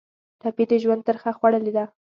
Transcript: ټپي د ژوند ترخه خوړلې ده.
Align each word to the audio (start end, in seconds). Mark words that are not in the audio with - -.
ټپي 0.41 0.63
د 0.71 0.73
ژوند 0.83 1.01
ترخه 1.07 1.31
خوړلې 1.37 1.71
ده. 1.77 1.85